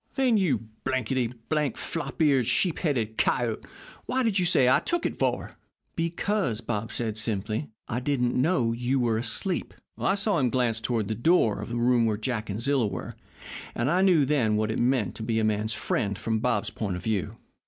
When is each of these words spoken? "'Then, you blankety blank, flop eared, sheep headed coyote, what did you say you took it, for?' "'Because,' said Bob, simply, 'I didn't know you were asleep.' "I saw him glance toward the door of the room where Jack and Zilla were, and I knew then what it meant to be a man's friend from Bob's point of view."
"'Then, 0.15 0.35
you 0.35 0.67
blankety 0.83 1.27
blank, 1.47 1.77
flop 1.77 2.19
eared, 2.23 2.47
sheep 2.47 2.79
headed 2.79 3.19
coyote, 3.19 3.63
what 4.07 4.23
did 4.23 4.39
you 4.39 4.45
say 4.45 4.65
you 4.65 4.79
took 4.83 5.05
it, 5.05 5.13
for?' 5.15 5.51
"'Because,' 5.95 6.57
said 6.57 6.65
Bob, 6.65 6.91
simply, 6.91 7.69
'I 7.87 7.99
didn't 7.99 8.33
know 8.33 8.71
you 8.71 8.99
were 8.99 9.19
asleep.' 9.19 9.75
"I 9.99 10.15
saw 10.15 10.39
him 10.39 10.49
glance 10.49 10.81
toward 10.81 11.07
the 11.07 11.13
door 11.13 11.61
of 11.61 11.69
the 11.69 11.75
room 11.75 12.07
where 12.07 12.17
Jack 12.17 12.49
and 12.49 12.59
Zilla 12.59 12.87
were, 12.87 13.15
and 13.75 13.91
I 13.91 14.01
knew 14.01 14.25
then 14.25 14.55
what 14.55 14.71
it 14.71 14.79
meant 14.79 15.13
to 15.17 15.21
be 15.23 15.37
a 15.37 15.43
man's 15.43 15.73
friend 15.73 16.17
from 16.17 16.39
Bob's 16.39 16.71
point 16.71 16.95
of 16.95 17.03
view." 17.03 17.37